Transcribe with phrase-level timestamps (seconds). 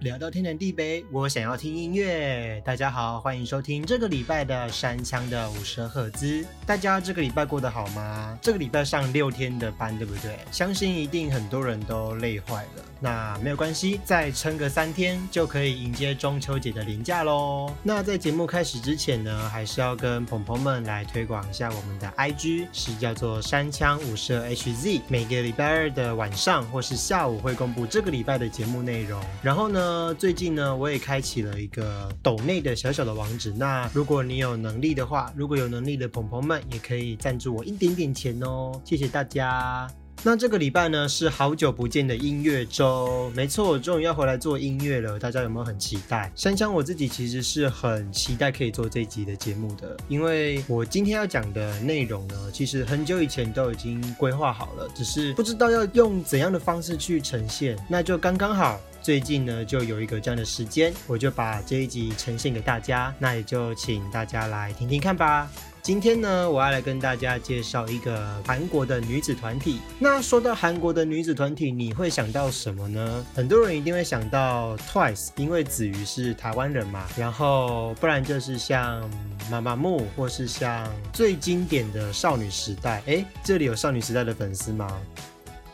[0.00, 2.62] 聊到天南地北，我想要听音乐。
[2.64, 6.46] 大家好，欢迎收听这个礼拜的山枪的五十赫兹。
[6.64, 8.38] 大家这个礼拜过得好吗？
[8.40, 10.38] 这个礼拜上六天的班，对不对？
[10.52, 12.84] 相信一定很多人都累坏了。
[13.00, 17.74] 那没有关系，再撑个三天就可以迎接中秋节的连假喽。
[17.82, 25.00] 那在节目开始之前呢，还是要跟朋朋们来推广一下我们的 IG，是叫做山枪五十 HZ。
[25.08, 29.20] 每个礼拜二的晚上或是下午会公布这个礼拜的节目内容。
[29.42, 29.87] 然后呢？
[29.88, 33.50] 呃，最近呢，我也开启了一个抖内的小小的网址。
[33.56, 39.88] 那如果你有能力的话，如果有能力的朋朋们，也可以赞助我一点点钱哦，谢谢大家。
[40.22, 45.18] 那这个礼拜呢，是好久不见的音乐周，没错，我终于要回来做音乐了。
[45.18, 46.30] 大家有没有很期待？
[46.34, 58.78] 山枪我自己其实是很期待可以做这集的节目的，因为我今天要讲的内容呢，其实很久以前都已经规划好了，只是不知道要用怎样的方式去呈现，那就刚刚好。
[59.08, 65.50] 最近呢，就有一个这样的时间，我就把这一集呈现给大家，那也就请大家来听听看吧。
[65.80, 69.80] 今天呢，我要来跟大家介绍一个韩国的女子团体。
[69.98, 73.24] 那说到韩国的女子团体，你会想到什么呢？
[73.34, 77.06] 很多人一定会想到 Twice，因为子瑜是台湾人嘛。
[77.16, 79.10] 然后不然就是像
[79.50, 83.02] 妈妈木，或是像最经典的少女时代。
[83.06, 85.00] 哎，这里有少女时代的粉丝吗？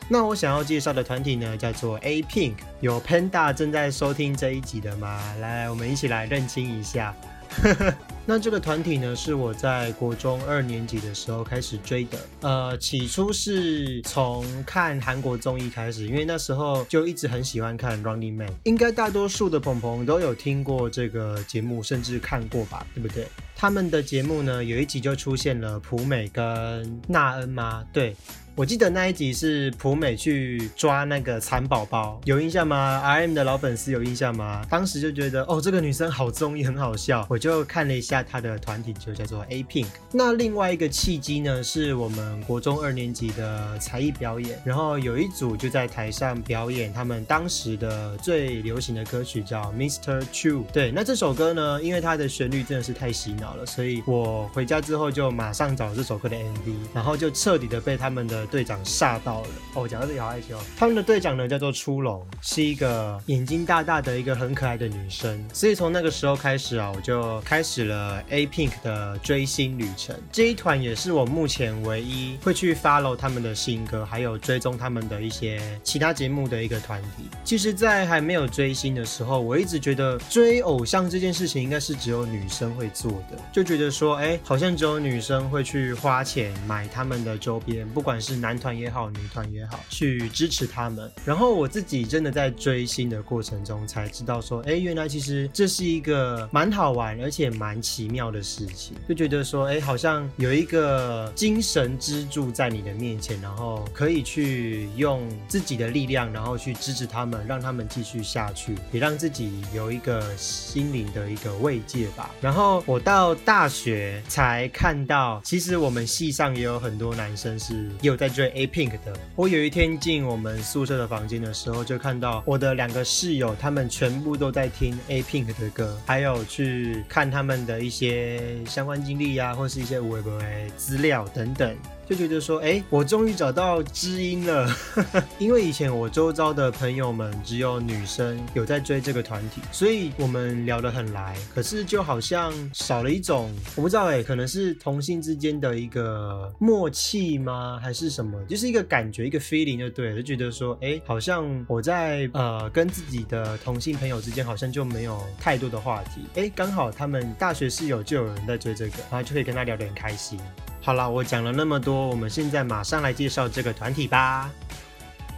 [0.09, 2.57] 那我想要介绍的团体呢，叫做 A Pink。
[2.81, 5.19] 有 Panda 正在收听这一集的吗？
[5.41, 7.15] 来，我们一起来认清一下。
[8.27, 12.19] 那这个团体呢，是我在国中二年级的时候开始追的。
[12.41, 18.51] 呃，起初是从看韩国综艺开始，因为那时候就一直很喜欢看 Running Man。
[18.65, 23.27] 应该大多数的朋朋都有听过这个节目，甚至看过吧，对不对？
[23.57, 27.85] 他们的节目呢，有一集就出现了朴美跟娜恩吗？
[27.93, 28.15] 对。
[28.57, 34.65] 我记得那一集是普美去抓那个蚕宝宝，有印象吗？R M 的老粉丝有印象吗？
[34.71, 37.27] 当时就觉得哦，这个女生好综艺，很好笑。
[37.29, 39.89] 我就看了一下她的团体，就叫做 A Pink。
[40.13, 50.23] 那另外一个契机呢，是我们国中二年级的才艺表演，然后有一组就在台上表演他们当时的最流行的歌曲，叫 Mr.
[50.33, 50.63] True。
[50.73, 58.44] 对，那这首歌呢，因为它的旋律真的是太洗脑了，所以我回家之后就马上找这首歌的 MV，然后就彻底的被他们的。
[58.47, 60.59] 队长吓到了哦，讲到这里好害羞。
[60.77, 65.43] 他们的队长呢叫做初龙，是一个眼睛大大的一个很可爱的女生。
[65.53, 70.15] 所以从那个时候开始啊，我就开始了 A Pink 的追星旅程。
[70.31, 77.25] 这一团也是我目前唯一会去 follow 他们的新歌，还有追踪他们的一些其他节目的一个团体。
[77.45, 88.34] 其实，在还没有追星的时候，我一直觉得追偶像这件事情应该是只有女生会做的，就觉得说，哎，好像只有女生会去花钱买他们的周边，不管是。
[88.37, 91.11] 男团也好，女团也好，去支持他们。
[91.25, 98.97] 然后我自己真的在追星的过程中，才知道说，哎，原来其实这是一个蛮好玩而且蛮奇妙的事情。
[99.09, 112.31] 就觉得说，哎，好像有一个精神支柱在你的面前，然后可以去用自己的力量，然后去支持他们，让他们继续下去，也让自己有一个心灵的一个慰藉吧。
[112.41, 118.17] 然后我到大学才看到，其实我们系上也有很多男生是有。
[118.25, 130.41] 在追 A Pink 的，我有一天进我们宿舍的房间的时候，就看到我的两个室友，他们全部都在听 A Pink 的歌，还有去看他们的一些相关经历呀，或是一些微博
[130.75, 131.77] 资料等等。
[132.07, 134.69] 就觉得说，哎，我终于找到知音了，
[135.39, 141.35] 因为以前我周遭的朋友们只有女生有在追这个团体，所以我们聊得很来。
[141.55, 148.39] 可是就好像少了一种，我不知道哎，可能是同性之间的一个默契吗，还是什么？
[148.45, 156.23] 就是一个感觉，一个 feeling 就对，就觉得说，哎，好像我在呃跟自己的同性朋友之间好像就没有太多的话题。
[156.35, 160.39] 哎，刚好他们大学室友就有人在追这个，然后就可以跟他聊得很开心。
[160.85, 164.51] 好了，我讲了那么多，我们现在马上来介绍这个团体吧。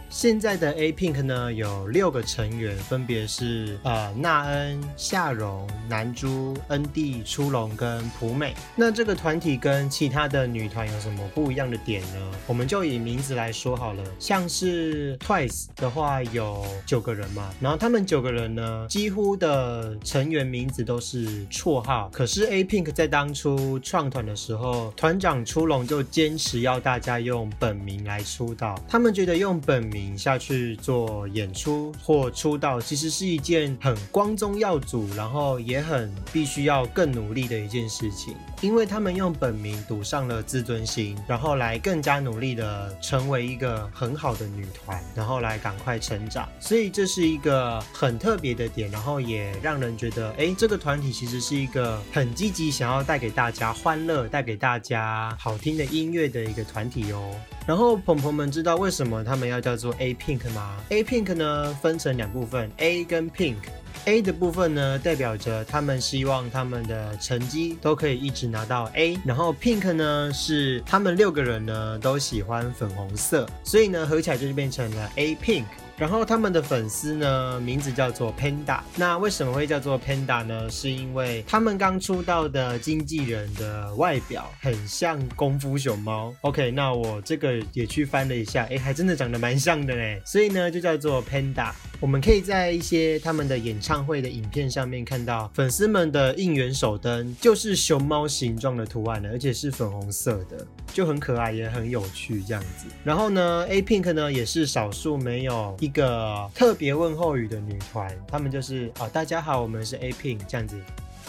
[0.09, 8.53] 现在的 A Pink 呢有六个成员，分别是呃娜恩、夏荣、南珠、恩地、初龙跟普美。
[8.75, 12.31] 那这个团体跟其他的女团有什么不一样的点呢？
[12.47, 14.03] 我们就以名字来说好了。
[14.17, 22.09] 像是 Twice 的话有九个人嘛，然后他们九个人呢，几乎的成员名字都是绰号。
[22.13, 28.73] 可是 A Pink 在当初创团的时候，团长初龙就坚持要大家用本名来出道。
[28.87, 29.96] 他们觉得用本名。
[29.97, 57.33] 名下去做演出或出道，其实是一件很光宗耀祖，然后也很必须要更努力的一件事情，因为他们用本名赌上了自尊心，然后来更加努力的成为一个很好的女团，然后来赶快成长，所以这是一个很特别的点，然后也让人觉得，哎，这个团体其实是一个很积极，想要带给大家欢乐，带给大家好听的音乐的一个团体哦。
[57.65, 63.57] 然后朋朋们知道为什么他们要叫做 A Pink 吗？A Pink 呢分成两部分，A 跟 Pink。
[64.05, 75.65] A 的部分呢代表着他们希望他们的成绩都可以一直拿到 A，然后 Pink 呢是他们六个人呢都喜欢粉红色，所以呢合起来就是变成了 A Pink。
[75.97, 78.79] 然后他们的粉丝呢，名字叫做 Panda。
[78.95, 80.69] 那为什么会叫做 Panda 呢？
[80.69, 86.31] 是因为他们刚出道的经纪人的外表很像功夫熊猫。
[86.41, 90.21] OK，那我这个也去翻了一下，哎，还真的长得蛮像的嘞。
[90.23, 91.71] 所以呢，就叫做 Panda。
[91.99, 100.63] 我们可以在一些他们的演唱会的影片上面看到，粉丝们的应援手灯就是熊猫形状的图案的，而且是粉红色的，
[100.93, 102.85] 就很可爱也很有趣这样子。
[103.03, 110.77] 然后呢，A Pink 呢也是少数没有一个特别问候语的女团，他们就是啊，大家好，我们是 A Pink 这样子。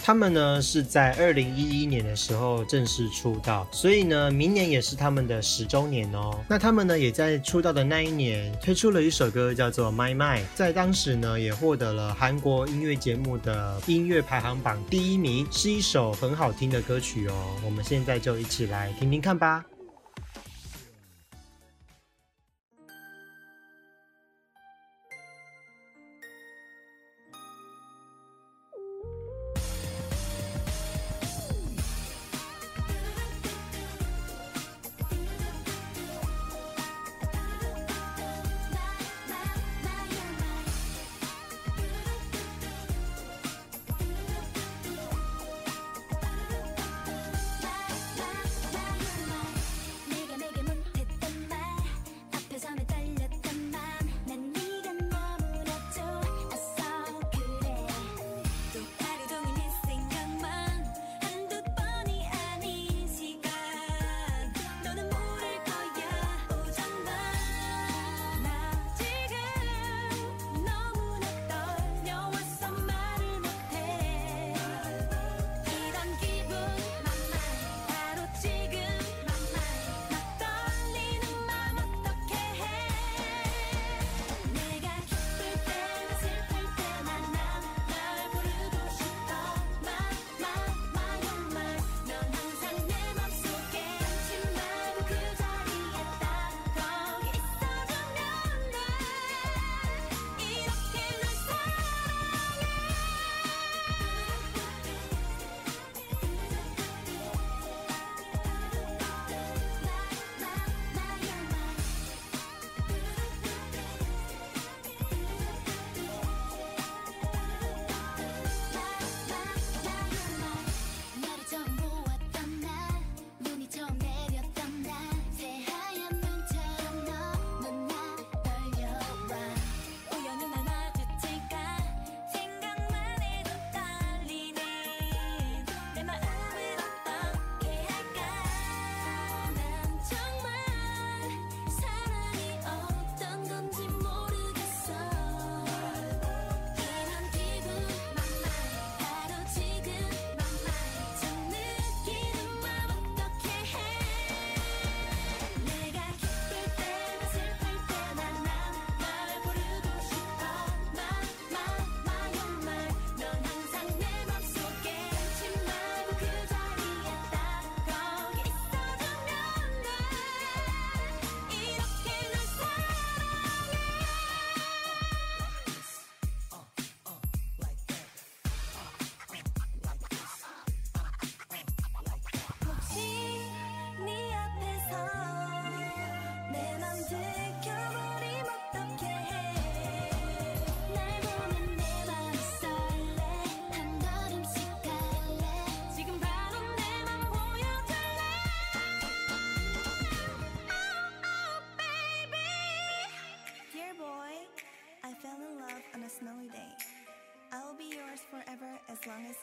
[0.02, 6.36] 他们呢是在二零一一年的时候正式出道，所以呢，明年也是他们的十周年哦。
[6.48, 17.34] 那他们呢也在出道的那一年推出了一首歌，叫做《My My》，在当时呢也获得了韩国音乐节目的音乐排行榜第一名，是一首很好听的歌曲哦。
[17.64, 19.64] 我们现在就一起来听听看吧。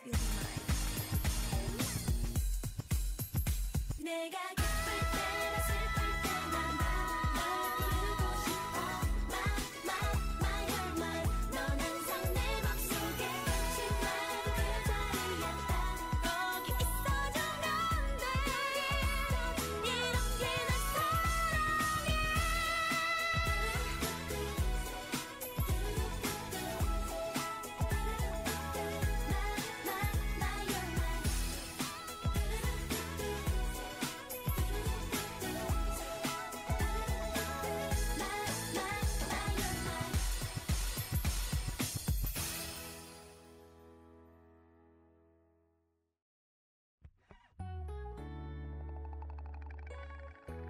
[0.05, 0.34] you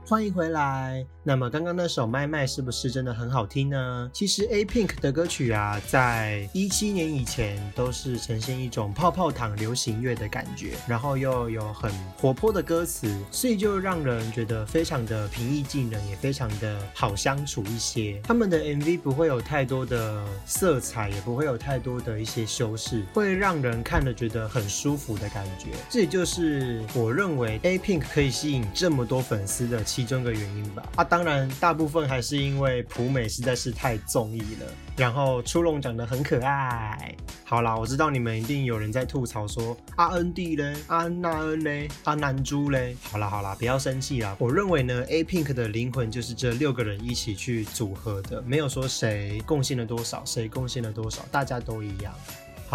[0.08, 1.04] 欢迎回来。
[1.24, 4.08] 那么刚刚那首《麦麦》是不是真的很好听呢？
[4.14, 18.22] 其实 A Pink 的歌曲啊，在一七年以前都是呈现一种泡泡糖流行乐的感觉，然后又有很活泼的歌词，所以就让人觉得非常的平易近人，也非常的好相处一些。
[18.24, 25.72] 他们的 MV 不会有太多的色彩，也不会有太多的一些修饰，会让人看了觉得很舒服的感觉。
[25.90, 30.84] 这也就是我认为 A Pink 可以吸引这么多粉丝的其中一个原因吧。
[30.98, 37.16] 啊，当然大部分还是因为普美实在是太综艺了，然后初龙长得很可爱。
[37.46, 42.98] 好啦，我知道你们一定有人在吐槽说阿恩弟嘞，阿娜恩嘞，阿南珠嘞。
[43.04, 44.36] 好啦好啦，不要生气啦。
[44.38, 52.14] 我认为呢，A Pink 的灵魂就是这六个人一起去组合的，没有说谁贡献了多少，谁贡献了多少，大家都一样。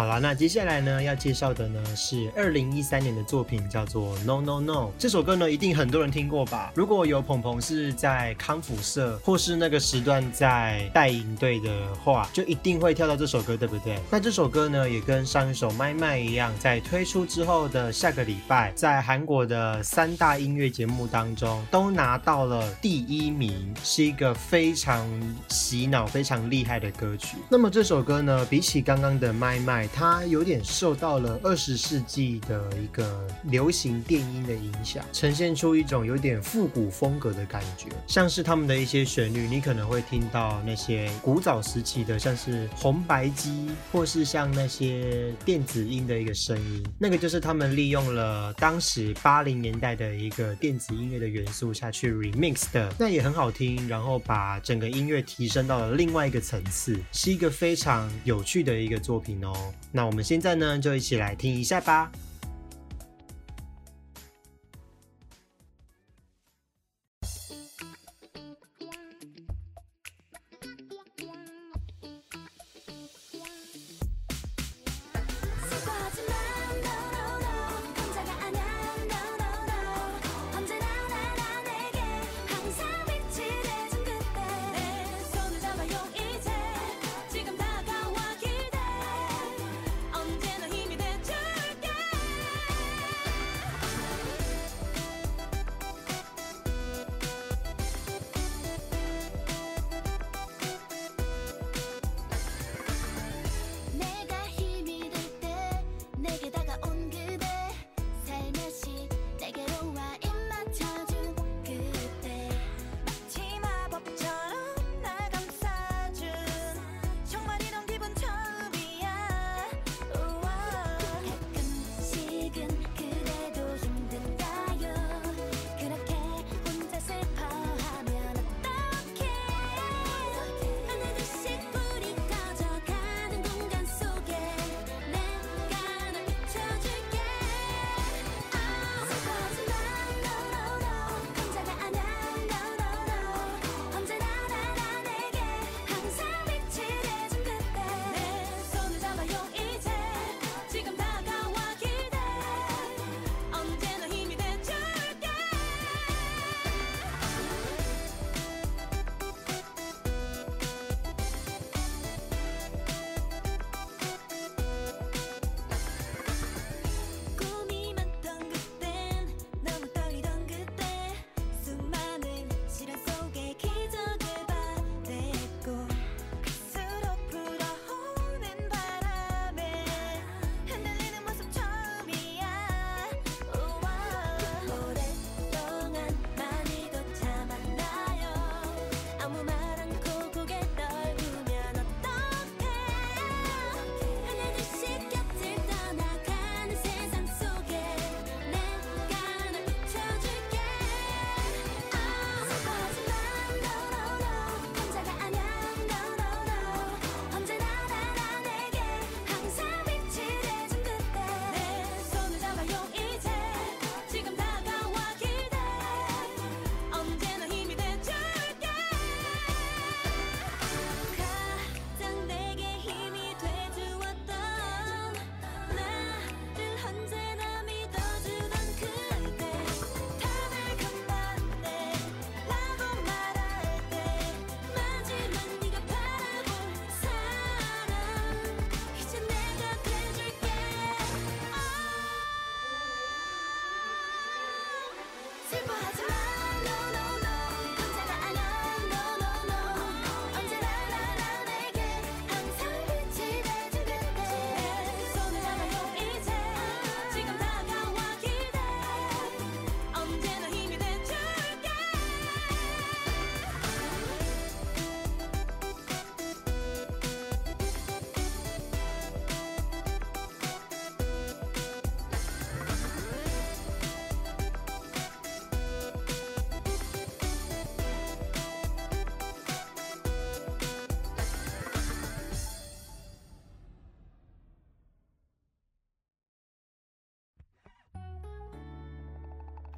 [0.01, 4.89] 好了，那接下来呢要介绍的呢是二零一三年的作品，叫做 No No No。
[4.97, 6.71] 这首歌呢一定很多人听过吧？
[6.73, 13.99] 如果有鹏鹏是在康复社或是那个时段在带营队的话，就一定会跳到这首歌，对不对？
[14.09, 25.07] 那这首歌呢也跟上一首《麦麦》一样，在推出之后的下个礼拜，在韩国的三大音乐节目当中都拿到了第一名，是一个非常
[25.47, 27.37] 洗脑、非常厉害的歌曲。
[27.47, 29.87] 那么这首歌呢，比起刚刚的《麦麦》。
[29.93, 59.70] 它有点受到了二十世纪的一个流行电音的影响，呈现出一种有点复古风格的感觉，像是他们的一些旋律，你可能会听到那些古早时期的，像是红白机，或是像那些电子音的一个声音，那个就是他们利用了当时八零年代的一个电子音乐的元素下去 remix 的，那也很好听，然后把整个音乐提升到了另外一个层次，是一个非常有趣的一个作品哦。
[59.91, 62.11] 那我们现在呢，就一起来听一下吧。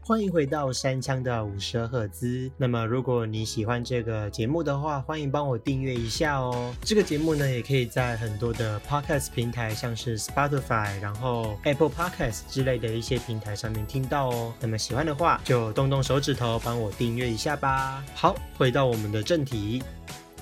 [0.05, 2.51] 欢迎回到山枪的五十赫兹。
[2.57, 6.75] 那么，如果你喜欢这个节目的话，欢迎帮我订阅一下哦。
[6.81, 14.53] 这个节目呢，也可以在很多的 podcast 平台，像是 Spotify，然后 Apple Podcast 之类的一些平台上面听到哦。
[14.59, 18.03] 那么喜欢的话，就动动手指头帮我订阅一下吧。
[18.13, 19.81] 好，回到我们的正题。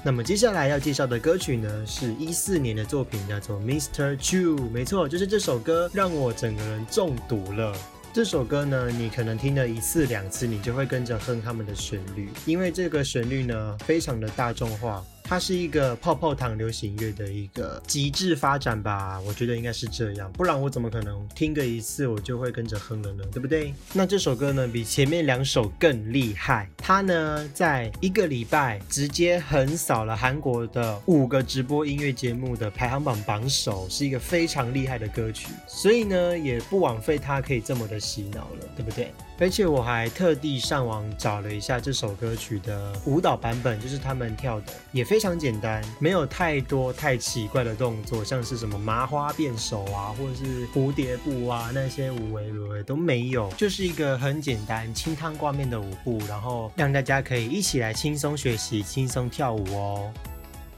[0.01, 4.17] 那么接下来要介绍的歌曲呢，是一四年的作品，叫做《Mr.
[4.17, 4.57] Chu》。
[4.71, 7.71] 没错，就是这首歌让我整个人中毒了。
[8.13, 15.01] 这首歌呢，你可能听了一次两次，你就会跟着哼他们的旋律，因为这个旋律呢，非常的大众化。
[15.23, 23.23] 它是一个泡泡糖流行乐的一个极致发展吧，我觉得应该是这样，不然我怎么可能听个一次我就会跟着哼了呢？
[23.31, 23.73] 对不对？
[23.93, 39.11] 那这首歌呢，比前面两首更厉害，它呢在一个礼拜直接横扫了韩国的五个直播音乐节目的排行榜榜首，是一个非常厉害的歌曲，所以呢也不枉费它可以这么的洗脑了，对不对？
[39.41, 60.13] 而且我还特地上网找了一下这首歌曲的舞蹈版本，就是他们跳的，也非常简单，没有太多太奇怪的动作，像是什么麻花变手啊，或者是蝴蝶步啊，那些舞为为都没有，就是一个很简单清汤挂面的舞步，然后让大家可以一起来轻松学习、轻松跳舞哦。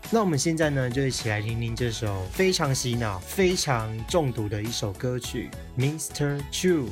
[0.09, 5.49] 那我们现在呢，就一起来听听这首非常洗脑、非常中毒的一首歌曲
[5.81, 6.41] 《Mr.
[6.49, 6.85] Chu》。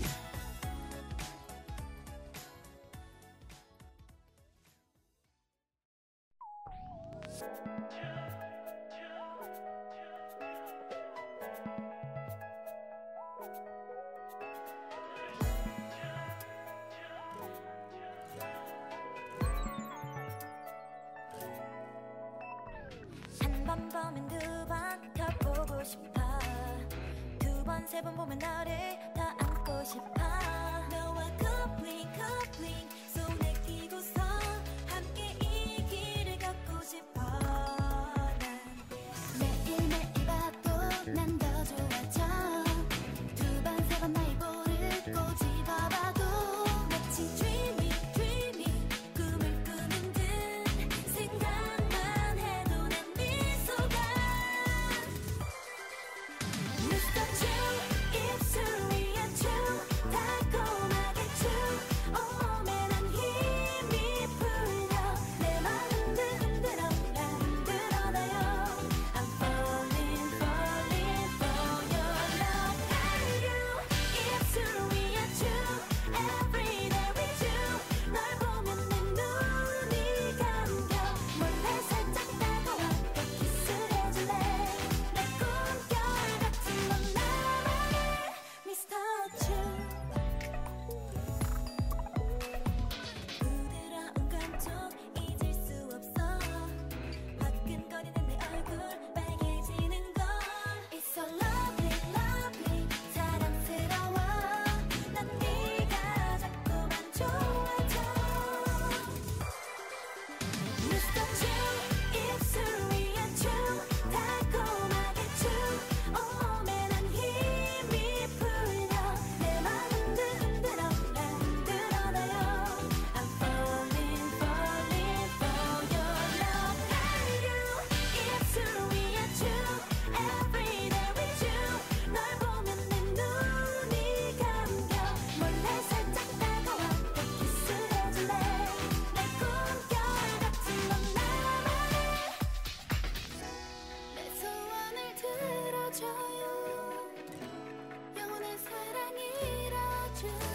[150.24, 150.51] you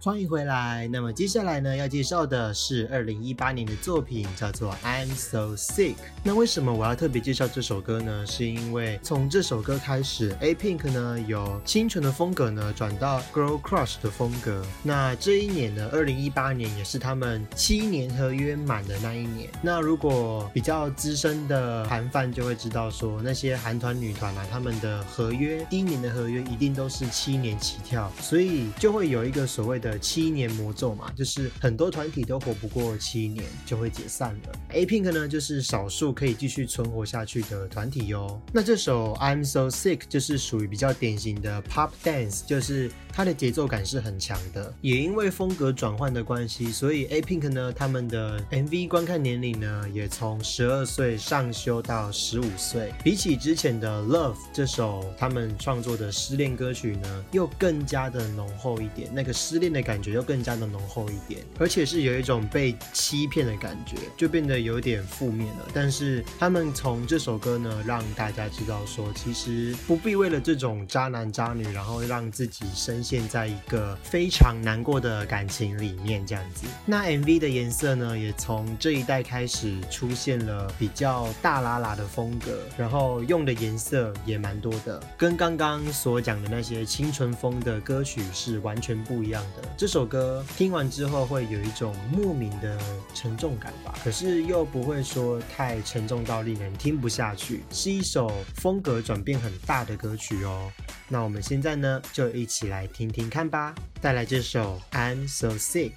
[0.00, 0.86] 欢迎回来。
[0.92, 5.94] 那么接下来呢，要介绍的是二零一八年的作品，叫做《I'm So Sick》。
[6.22, 8.24] 那为什么我要特别介绍这首歌呢？
[8.24, 14.64] 是因为从这首歌开始，A Pink 呢由清纯的风格呢转到 Girl Crush 的风格。
[14.84, 19.50] 那这一年呢，二零一八年也是他们七年合约满的那一年。
[19.60, 29.87] 那如果比较资深的韩范就会知道说，那些韩团女团啊，他们的合约第一年的合约一定都是七年起跳，所以就会有一个所谓的。
[29.88, 34.58] 的七年魔咒嘛，就是很多团体都活不过七年就会解散了。
[34.70, 38.40] A Pink 呢，就是少数可以继续存活下去的团体哟。
[38.52, 44.72] 那这首 I'm So Sick 就是属于比较典型的 Pop Dance，就是它的节奏感是很强的。
[44.82, 52.92] 也因为风格转换的关系，所以 A Pink 呢，他们的 MV 观看年龄呢，也从十二岁上修到十五岁。
[53.02, 59.08] 比起之前的 Love 这首他们创作的失恋歌曲呢，又更加的浓厚一点。
[59.14, 59.77] 那个失恋的。
[59.82, 65.68] 感觉又更加的浓厚一点，而且是有一种被欺骗的感觉，就变得有点负面了。
[65.72, 76.66] 但是他们从这首歌呢，让大家知道说，其实不必为了这种渣男渣女，然后让自己深陷在一个非常难过的感情里面这样子。
[76.86, 89.67] 那 MV 的颜色呢，也从这一代开始出现了比较大拉拉的风格，然后用的颜色也蛮多的，跟刚刚所讲的那些清纯风的歌曲是完全不一样的。
[89.76, 92.80] 这首歌听完之后会有一种莫名的
[93.14, 100.72] 沉重感吧，可是又不会说太沉重到令人听不下去，是一首风格转变很大的歌曲哦。
[101.08, 105.92] 那我们现在呢，就一起来听听看吧，带来这首 I'm So Sick。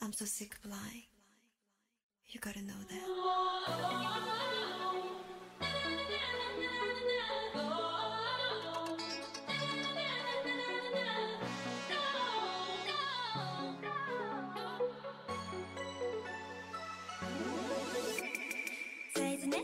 [0.00, 1.04] I'm so sick of lying.
[2.28, 4.23] You gotta know that.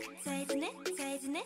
[0.24, 1.44] 사이즈네, 사이즈네,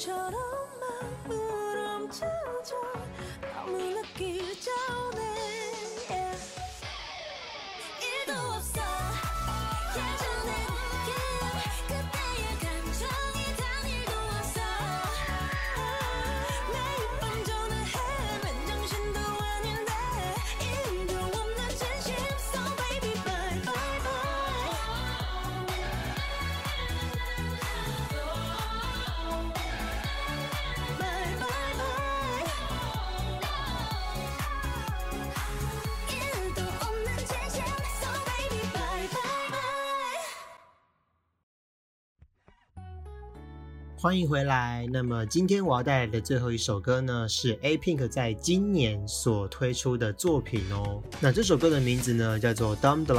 [0.00, 0.49] 처음처럼
[44.01, 44.87] 欢迎回来。
[44.91, 50.99] 那么今天我要带来的最后一首歌呢，是 A Pink 在今年所推出的作品哦。
[51.19, 53.15] 那这首歌的名字呢，叫做《Dum Dum》。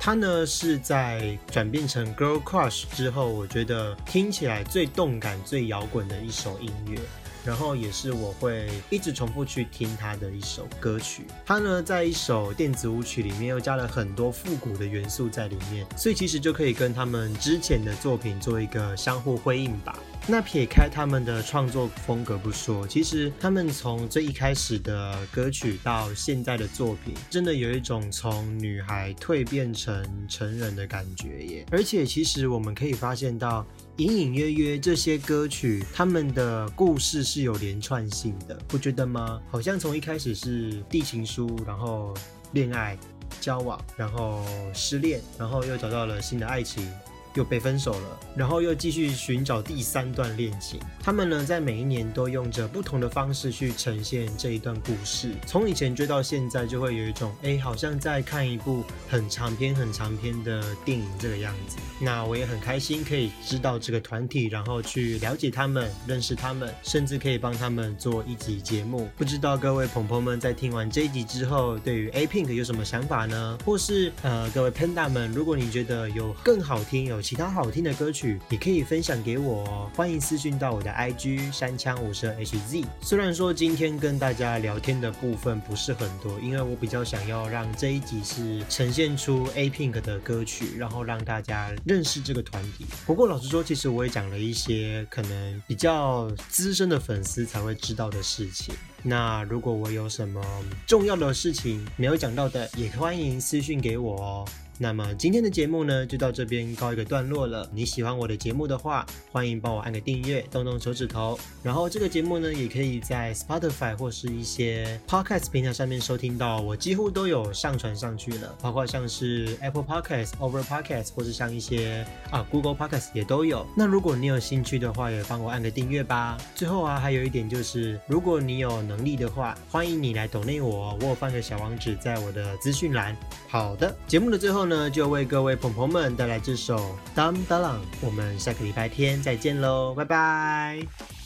[0.00, 6.98] 它呢是在转变成 Girl Crush 之后，我觉得听起来最动感、最摇滚的一首音乐。
[7.44, 11.26] 然后也是我会一直重复去听它的一首歌曲。
[11.44, 19.98] 它呢在一首电子舞曲里面又加了很多复古的元素在里面，所以其实就可以跟他们之前的作品做一个相互辉映吧。
[20.28, 31.66] 那撇开他们的创作风格不说，其实他们从最一开始的歌曲到现在的作品，真的有一种从女孩蜕变成成人的感觉耶。
[31.72, 33.66] 而且其实我们可以发现到，
[33.98, 39.40] 隐隐约约这些歌曲，他们的故事是有连串性的，不觉得吗？
[39.50, 42.14] 好像从一开始是递情书，然后
[42.52, 42.98] 恋爱、
[43.38, 46.90] 交往，然后失恋，然后又找到了新的爱情。
[47.34, 50.78] 又被分手了，然后又继续寻找第三段恋情。
[51.02, 55.32] 他们呢，在每一年都用着不同的方式去呈现这一段故事。
[55.46, 61.76] 从以前追到现在，就会有一种哎，好像在看一部很长篇、很长篇的电影这个样子。
[62.00, 69.08] 那我也很开心可以知道这个团体，然后去了解他们、认识他们，甚至可以帮他们做一集节目。
[69.16, 73.58] 不知道各位朋朋们在听完这一集之后，对于 A Pink 有什么想法呢？
[73.64, 79.90] 或是呃，各位 Panda 们，如果你觉得有更好听、有其他好听的歌曲，也可以分享给我哦。
[79.94, 82.84] 欢迎私讯到我的 IG 三枪五十 HZ。
[83.00, 92.84] 虽然说今天跟大家聊天的部分不是很多，因为我比较想要让这一集是呈现出 A Pink 的歌曲，然后让大家认识这个团体。
[93.06, 98.74] 不过老实说，其实我也讲了一些可能比较资深的粉丝才会知道的事情。
[99.04, 100.40] 那如果我有什么
[100.86, 104.48] 重要的事情没有讲到的，也欢迎私讯给我哦。
[104.82, 107.70] 那么今天的节目呢，就到这边告一个段落了。
[107.72, 111.38] 你喜欢我的节目的话，欢迎帮我按个订阅，动动手指头。
[111.62, 116.60] 然后这个节目呢，也可以在 Spotify 或是一些 Podcast 平台上面收听到。
[116.60, 123.64] 我几乎都有上传上去了，包括像是 Apple Podcast、Over Podcast，或是像一些啊 Google Podcast 也都有。
[123.76, 126.36] 那如果你有兴趣的话，也帮我按个订阅吧。
[126.56, 133.16] 最后啊，还有一点就是，如果你有能力的话，欢迎你来 donate 我，我有放个小网址在我的资讯栏。
[133.48, 141.21] 好的，节目的最后呢，就为各位朋友们带来这首《Dum Dum》，我们下个礼拜天再见喽，拜拜。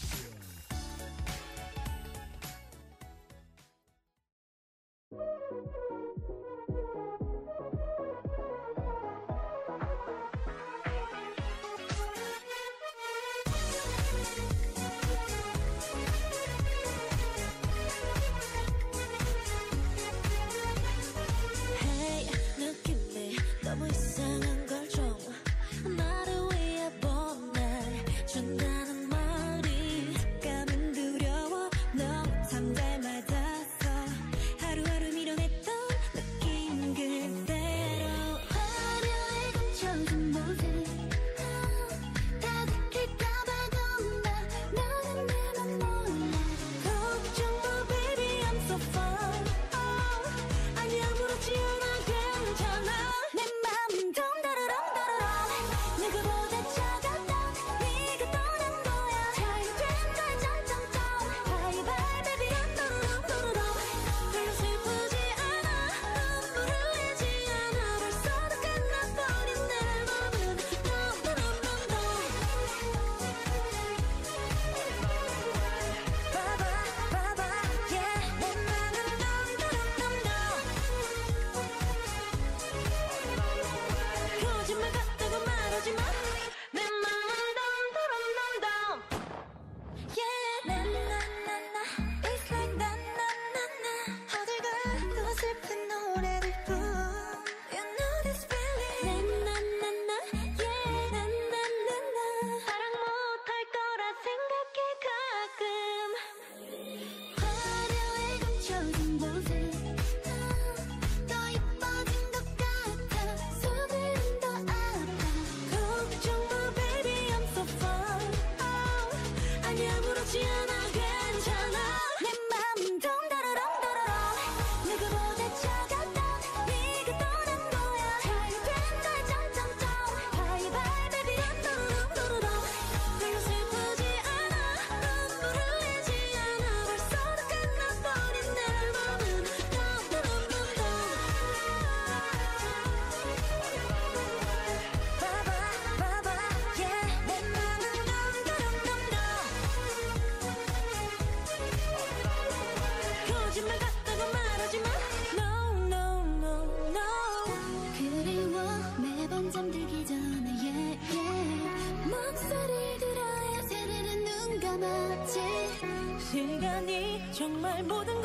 [167.38, 168.22] chẳng mãi mỗi tháng